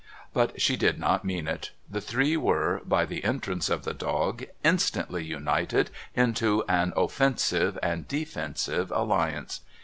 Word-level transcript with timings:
But 0.33 0.59
she 0.59 0.77
did 0.77 0.97
not 0.97 1.23
mean 1.23 1.47
it. 1.47 1.69
The 1.87 2.01
three 2.01 2.35
were, 2.35 2.81
by 2.87 3.05
the 3.05 3.23
entrance 3.23 3.69
of 3.69 3.83
the 3.83 3.93
dog, 3.93 4.43
instantly 4.63 5.23
united 5.23 5.91
into 6.15 6.63
an 6.67 6.91
offensive 6.97 7.77
and 7.83 8.07
defensive 8.07 8.89
alliance. 8.89 9.59